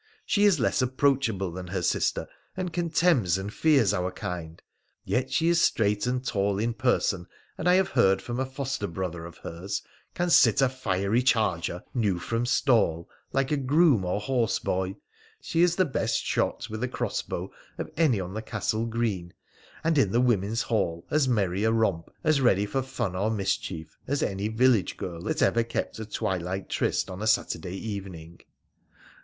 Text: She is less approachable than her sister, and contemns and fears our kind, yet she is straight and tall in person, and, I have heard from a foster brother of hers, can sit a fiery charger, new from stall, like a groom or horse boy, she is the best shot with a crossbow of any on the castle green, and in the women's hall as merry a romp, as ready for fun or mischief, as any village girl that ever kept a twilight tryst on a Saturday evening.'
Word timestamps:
She 0.25 0.45
is 0.45 0.59
less 0.59 0.81
approachable 0.81 1.51
than 1.51 1.67
her 1.67 1.83
sister, 1.83 2.25
and 2.57 2.73
contemns 2.73 3.37
and 3.37 3.53
fears 3.53 3.93
our 3.93 4.09
kind, 4.09 4.59
yet 5.05 5.31
she 5.31 5.47
is 5.47 5.61
straight 5.61 6.07
and 6.07 6.25
tall 6.25 6.57
in 6.57 6.73
person, 6.73 7.27
and, 7.55 7.69
I 7.69 7.75
have 7.75 7.89
heard 7.89 8.19
from 8.19 8.39
a 8.39 8.45
foster 8.47 8.87
brother 8.87 9.27
of 9.27 9.37
hers, 9.37 9.83
can 10.15 10.31
sit 10.31 10.59
a 10.59 10.69
fiery 10.69 11.21
charger, 11.21 11.83
new 11.93 12.17
from 12.17 12.47
stall, 12.47 13.07
like 13.31 13.51
a 13.51 13.57
groom 13.57 14.03
or 14.03 14.19
horse 14.19 14.57
boy, 14.57 14.95
she 15.39 15.61
is 15.61 15.75
the 15.75 15.85
best 15.85 16.25
shot 16.25 16.67
with 16.67 16.81
a 16.83 16.87
crossbow 16.87 17.51
of 17.77 17.91
any 17.95 18.19
on 18.19 18.33
the 18.33 18.41
castle 18.41 18.87
green, 18.87 19.35
and 19.83 19.99
in 19.99 20.11
the 20.11 20.19
women's 20.19 20.63
hall 20.63 21.05
as 21.11 21.27
merry 21.27 21.63
a 21.63 21.71
romp, 21.71 22.09
as 22.23 22.41
ready 22.41 22.65
for 22.65 22.81
fun 22.81 23.15
or 23.15 23.29
mischief, 23.29 23.99
as 24.07 24.23
any 24.23 24.47
village 24.47 24.97
girl 24.97 25.21
that 25.21 25.43
ever 25.43 25.61
kept 25.61 25.99
a 25.99 26.07
twilight 26.07 26.69
tryst 26.69 27.07
on 27.11 27.21
a 27.21 27.27
Saturday 27.27 27.75
evening.' 27.75 28.39